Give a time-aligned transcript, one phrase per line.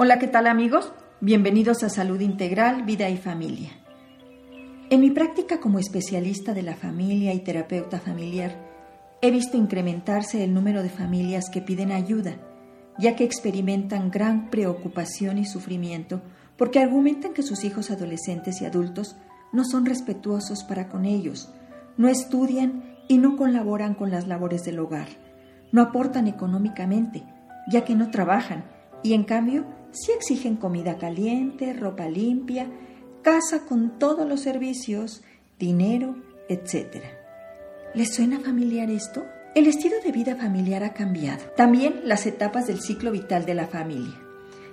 [0.00, 0.92] Hola, ¿qué tal amigos?
[1.20, 3.70] Bienvenidos a Salud Integral, Vida y Familia.
[4.90, 8.54] En mi práctica como especialista de la familia y terapeuta familiar,
[9.22, 12.36] he visto incrementarse el número de familias que piden ayuda,
[12.96, 16.22] ya que experimentan gran preocupación y sufrimiento
[16.56, 19.16] porque argumentan que sus hijos adolescentes y adultos
[19.52, 21.52] no son respetuosos para con ellos,
[21.96, 25.08] no estudian y no colaboran con las labores del hogar,
[25.72, 27.24] no aportan económicamente,
[27.68, 28.62] ya que no trabajan
[29.02, 32.68] y en cambio si exigen comida caliente, ropa limpia,
[33.22, 35.22] casa con todos los servicios,
[35.58, 36.16] dinero,
[36.48, 37.02] etc.
[37.94, 39.24] ¿Les suena familiar esto?
[39.54, 41.44] El estilo de vida familiar ha cambiado.
[41.56, 44.14] También las etapas del ciclo vital de la familia.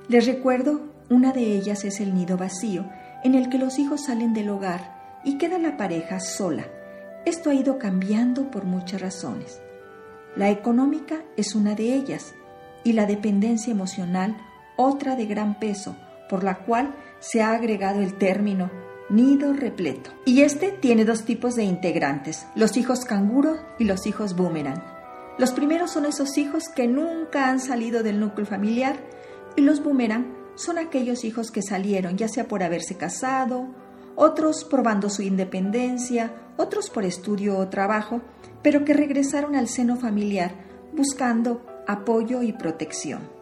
[0.09, 2.85] Les recuerdo, una de ellas es el nido vacío,
[3.23, 6.67] en el que los hijos salen del hogar y queda la pareja sola.
[7.25, 9.61] Esto ha ido cambiando por muchas razones.
[10.35, 12.35] La económica es una de ellas
[12.83, 14.37] y la dependencia emocional
[14.77, 15.95] otra de gran peso,
[16.29, 18.69] por la cual se ha agregado el término
[19.09, 20.11] nido repleto.
[20.25, 24.83] Y este tiene dos tipos de integrantes, los hijos canguro y los hijos boomerang.
[25.37, 28.95] Los primeros son esos hijos que nunca han salido del núcleo familiar
[29.55, 33.67] y los boomerang son aquellos hijos que salieron ya sea por haberse casado,
[34.15, 38.21] otros probando su independencia, otros por estudio o trabajo,
[38.61, 40.51] pero que regresaron al seno familiar
[40.93, 43.34] buscando apoyo y protección.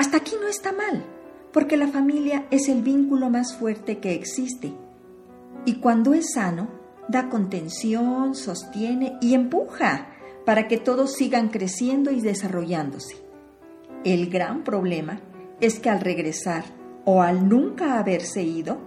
[0.00, 1.04] Hasta aquí no está mal,
[1.52, 4.72] porque la familia es el vínculo más fuerte que existe.
[5.66, 6.70] Y cuando es sano,
[7.08, 10.08] da contención, sostiene y empuja
[10.46, 13.16] para que todos sigan creciendo y desarrollándose.
[14.02, 15.20] El gran problema
[15.60, 16.64] es que al regresar
[17.04, 18.78] o al nunca haberse ido,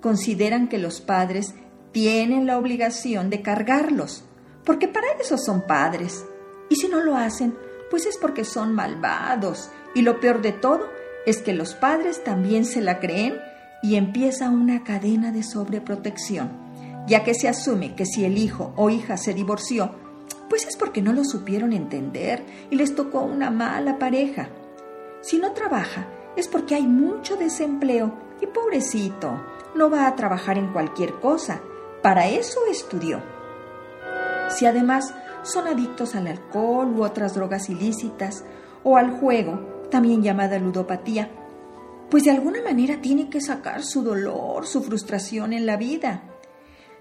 [0.00, 1.54] consideran que los padres
[1.92, 4.24] tienen la obligación de cargarlos,
[4.64, 6.24] porque para eso son padres.
[6.70, 7.54] Y si no lo hacen,
[7.92, 10.88] pues es porque son malvados y lo peor de todo
[11.26, 13.38] es que los padres también se la creen
[13.82, 18.88] y empieza una cadena de sobreprotección, ya que se asume que si el hijo o
[18.88, 19.94] hija se divorció,
[20.48, 24.48] pues es porque no lo supieron entender y les tocó una mala pareja.
[25.20, 29.38] Si no trabaja, es porque hay mucho desempleo y pobrecito,
[29.74, 31.60] no va a trabajar en cualquier cosa,
[32.02, 33.20] para eso estudió.
[34.48, 38.44] Si además son adictos al alcohol u otras drogas ilícitas
[38.84, 41.30] o al juego, también llamada ludopatía,
[42.10, 46.22] pues de alguna manera tiene que sacar su dolor, su frustración en la vida.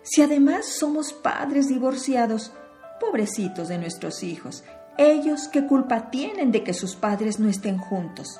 [0.04, 2.54] Si además somos padres divorciados,
[3.00, 4.64] pobrecitos de nuestros hijos,
[4.98, 8.40] ellos qué culpa tienen de que sus padres no estén juntos.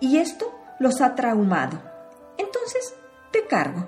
[0.00, 1.80] Y esto los ha traumado.
[2.38, 2.94] Entonces,
[3.32, 3.86] te cargo.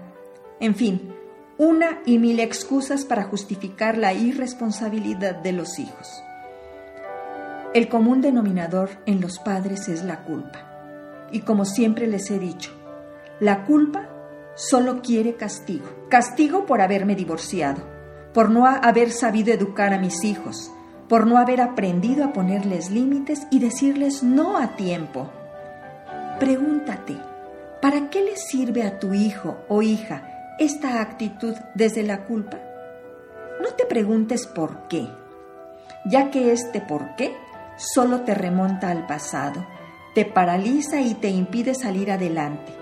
[0.61, 1.15] En fin,
[1.59, 6.23] una y mil excusas para justificar la irresponsabilidad de los hijos.
[7.75, 11.27] El común denominador en los padres es la culpa.
[11.33, 12.71] Y como siempre les he dicho,
[13.41, 14.09] la culpa
[14.55, 15.87] solo quiere castigo.
[16.09, 17.83] Castigo por haberme divorciado,
[18.33, 20.71] por no haber sabido educar a mis hijos,
[21.09, 25.29] por no haber aprendido a ponerles límites y decirles no a tiempo.
[26.39, 27.17] Pregúntate,
[27.83, 30.28] ¿para qué le sirve a tu hijo o hija
[30.59, 32.59] esta actitud desde la culpa?
[33.63, 35.09] No te preguntes por qué,
[36.05, 37.35] ya que este por qué
[37.77, 39.67] solo te remonta al pasado,
[40.15, 42.73] te paraliza y te impide salir adelante.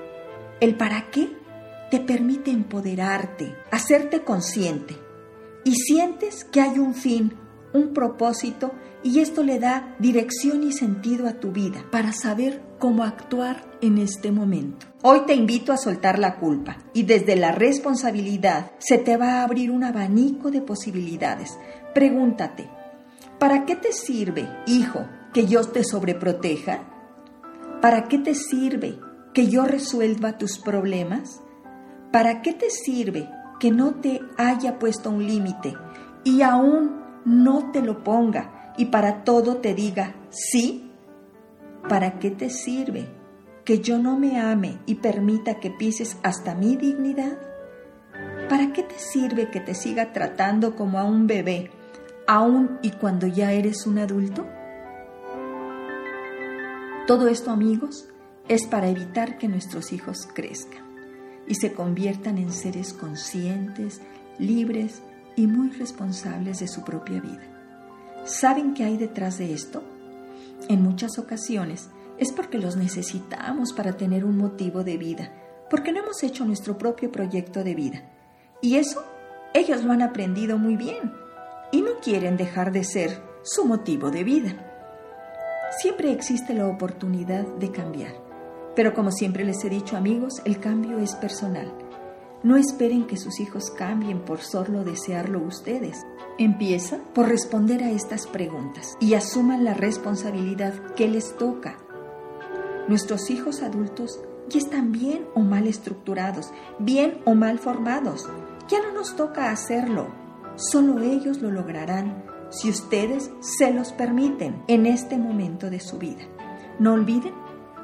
[0.61, 1.31] El para qué
[1.91, 4.97] te permite empoderarte, hacerte consciente
[5.65, 7.35] y sientes que hay un fin,
[7.73, 8.73] un propósito
[9.03, 13.99] y esto le da dirección y sentido a tu vida para saber cómo actuar en
[13.99, 14.87] este momento.
[15.03, 19.43] Hoy te invito a soltar la culpa y desde la responsabilidad se te va a
[19.45, 21.59] abrir un abanico de posibilidades.
[21.95, 22.69] Pregúntate,
[23.39, 26.81] ¿Para qué te sirve, hijo, que yo te sobreproteja?
[27.83, 28.99] ¿Para qué te sirve
[29.35, 31.43] que yo resuelva tus problemas?
[32.11, 33.29] ¿Para qué te sirve
[33.61, 35.75] que no te haya puesto un límite
[36.25, 40.91] y aún no te lo ponga y para todo te diga sí?
[41.91, 43.07] ¿Para qué te sirve
[43.67, 47.37] que yo no me ame y permita que pises hasta mi dignidad?
[48.49, 51.73] ¿Para qué te sirve que te siga tratando como a un bebé
[52.29, 54.47] aún y cuando ya eres un adulto?
[57.09, 58.09] Todo esto, amigos,
[58.49, 60.85] es para evitar que nuestros hijos crezcan
[61.49, 64.01] y se conviertan en seres conscientes,
[64.39, 65.03] libres
[65.35, 67.43] y muy responsables de su propia vida.
[68.27, 69.83] ¿Saben qué hay detrás de esto?
[70.69, 75.33] En muchas ocasiones es porque los necesitamos para tener un motivo de vida,
[75.71, 78.03] porque no hemos hecho nuestro propio proyecto de vida.
[78.61, 79.05] Y eso
[79.55, 81.13] ellos lo han aprendido muy bien
[81.73, 84.55] y no quieren dejar de ser su motivo de vida.
[85.79, 88.13] Siempre existe la oportunidad de cambiar
[88.75, 91.73] Pero como siempre les he dicho amigos, el cambio es personal.
[92.43, 96.03] No esperen que sus hijos cambien por solo desearlo ustedes.
[96.39, 101.79] Empieza por responder a estas preguntas y asuman la responsabilidad que les toca.
[102.89, 108.29] Nuestros hijos adultos ya están bien o mal estructurados, bien o mal formados.
[108.69, 110.07] Ya no nos toca hacerlo.
[110.55, 116.23] Solo ellos lo lograrán si ustedes se los permiten en este momento de su vida.
[116.79, 117.35] No olviden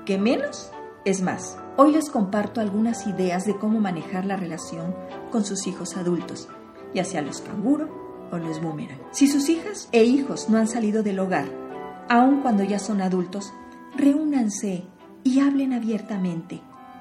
[0.06, 0.70] que menos
[1.04, 1.58] es más.
[1.76, 4.94] Hoy les comparto algunas ideas de cómo manejar la relación
[5.32, 6.48] con sus hijos adultos,
[6.94, 9.00] ya sea los canguro o los boomerang.
[9.10, 11.46] Si sus hijas e hijos no han salido del hogar,
[12.08, 13.52] aun cuando ya son adultos,
[13.96, 14.84] reúnanse
[15.24, 16.60] y hablen abiertamente.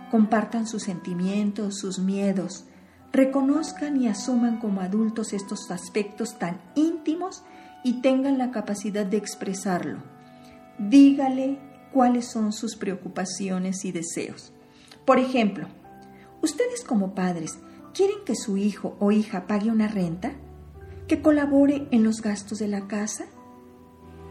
[0.09, 2.65] Compartan sus sentimientos, sus miedos.
[3.11, 7.43] Reconozcan y asuman como adultos estos aspectos tan íntimos
[7.83, 10.03] y tengan la capacidad de expresarlo.
[10.77, 11.59] Dígale
[11.93, 14.53] cuáles son sus preocupaciones y deseos.
[15.05, 15.67] Por ejemplo,
[16.41, 17.59] ustedes como padres,
[17.93, 20.33] ¿quieren que su hijo o hija pague una renta?
[21.11, 23.25] que colabore en los gastos de la casa,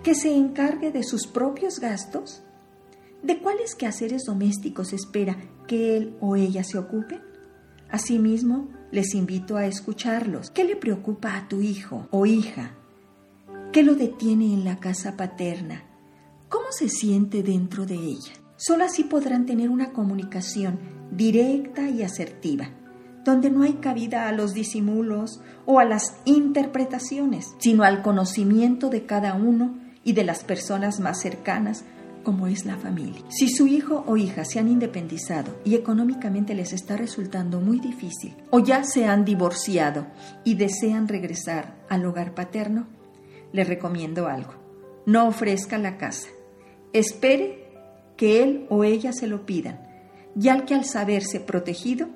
[0.02, 2.42] que se encargue de sus propios gastos,
[3.22, 5.36] de cuáles quehaceres domésticos espera
[5.66, 7.20] que él o ella se ocupen.
[7.90, 10.50] Asimismo, les invito a escucharlos.
[10.50, 12.72] ¿Qué le preocupa a tu hijo o hija?
[13.72, 15.84] ¿Qué lo detiene en la casa paterna?
[16.48, 18.32] ¿Cómo se siente dentro de ella?
[18.56, 20.78] Solo así podrán tener una comunicación
[21.12, 22.70] directa y asertiva
[23.24, 29.06] donde no hay cabida a los disimulos o a las interpretaciones, sino al conocimiento de
[29.06, 31.84] cada uno y de las personas más cercanas,
[32.30, 33.24] como es la familia.
[33.28, 38.36] Si su hijo o hija se han independizado y económicamente les está resultando muy difícil,
[38.50, 40.06] o ya se han divorciado
[40.44, 42.86] y desean regresar al hogar paterno,
[43.50, 44.54] les recomiendo algo.
[45.06, 46.28] No ofrezca la casa.
[46.92, 47.66] Espere
[48.16, 49.80] que él o ella se lo pidan,
[50.36, 52.10] ya que al saberse protegido,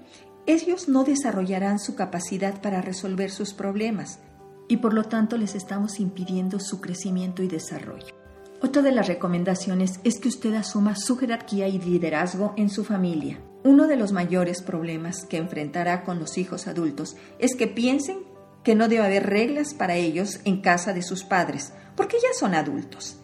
[0.47, 4.21] ellos no desarrollarán su capacidad para resolver sus problemas
[4.69, 8.24] y por lo tanto les estamos impidiendo su crecimiento y desarrollo.
[8.65, 13.39] Otra de las recomendaciones es que usted asuma su jerarquía y liderazgo en su familia.
[13.63, 18.21] Uno de los mayores problemas que enfrentará con los hijos adultos es que piensen
[18.63, 22.55] que no debe haber reglas para ellos en casa de sus padres, porque ya son
[22.55, 23.19] adultos.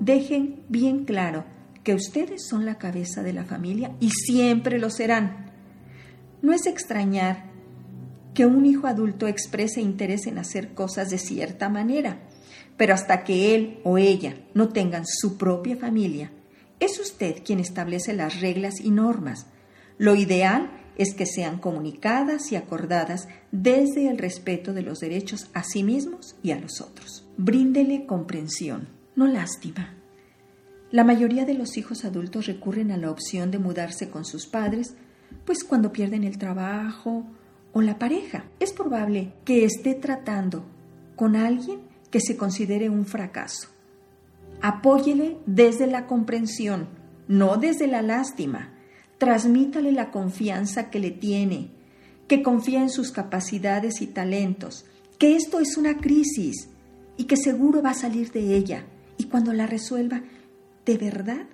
[0.00, 1.44] Dejen bien claro
[1.84, 5.52] que ustedes son la cabeza de la familia y siempre lo serán.
[6.42, 7.49] No es extrañar
[8.34, 12.20] que un hijo adulto exprese interés en hacer cosas de cierta manera,
[12.76, 16.30] pero hasta que él o ella no tengan su propia familia,
[16.78, 19.46] es usted quien establece las reglas y normas.
[19.98, 25.62] Lo ideal es que sean comunicadas y acordadas desde el respeto de los derechos a
[25.62, 27.26] sí mismos y a los otros.
[27.36, 29.94] Bríndele comprensión, no lástima.
[30.90, 34.94] La mayoría de los hijos adultos recurren a la opción de mudarse con sus padres
[35.44, 37.24] pues cuando pierden el trabajo
[37.72, 38.44] o la pareja.
[38.58, 40.64] Es probable que esté tratando
[41.16, 41.80] con alguien
[42.10, 43.68] que se considere un fracaso.
[44.62, 46.88] Apóyele desde la comprensión,
[47.28, 48.74] no desde la lástima.
[49.18, 51.70] Transmítale la confianza que le tiene,
[52.26, 54.86] que confía en sus capacidades y talentos,
[55.18, 56.68] que esto es una crisis
[57.16, 58.84] y que seguro va a salir de ella.
[59.18, 60.22] Y cuando la resuelva,
[60.86, 61.46] de verdad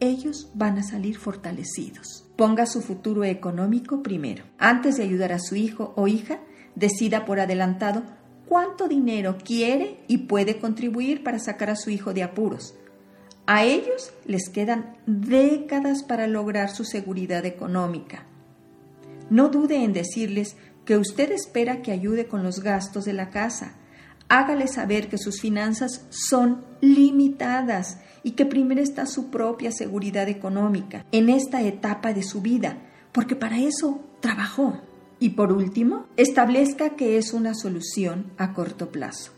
[0.00, 2.27] ellos van a salir fortalecidos.
[2.38, 4.44] Ponga su futuro económico primero.
[4.58, 6.38] Antes de ayudar a su hijo o hija,
[6.76, 8.04] decida por adelantado
[8.46, 12.76] cuánto dinero quiere y puede contribuir para sacar a su hijo de apuros.
[13.46, 18.24] A ellos les quedan décadas para lograr su seguridad económica.
[19.30, 23.74] No dude en decirles que usted espera que ayude con los gastos de la casa.
[24.28, 31.06] Hágale saber que sus finanzas son limitadas y que primero está su propia seguridad económica
[31.12, 32.78] en esta etapa de su vida,
[33.12, 34.82] porque para eso trabajó.
[35.18, 39.32] Y por último, establezca que es una solución a corto plazo.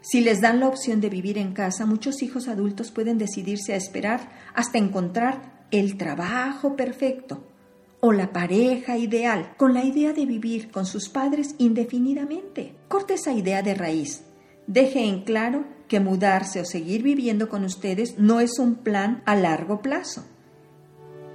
[0.00, 3.76] Si les dan la opción de vivir en casa, muchos hijos adultos pueden decidirse a
[3.76, 7.42] esperar hasta encontrar el trabajo perfecto
[8.00, 12.74] o la pareja ideal, con la idea de vivir con sus padres indefinidamente.
[12.88, 14.24] Corte esa idea de raíz.
[14.66, 19.36] Deje en claro que mudarse o seguir viviendo con ustedes no es un plan a
[19.36, 20.24] largo plazo.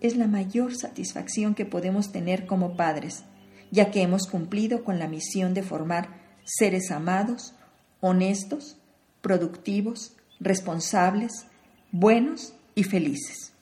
[0.00, 3.24] es la mayor satisfacción que podemos tener como padres,
[3.72, 7.54] ya que hemos cumplido con la misión de formar seres amados,
[8.00, 8.76] honestos,
[9.20, 11.46] productivos, responsables,
[11.90, 13.52] buenos y felices.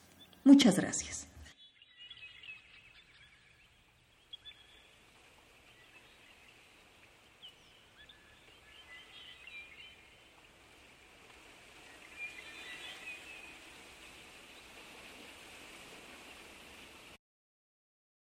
[0.45, 1.30] Muchas gracias.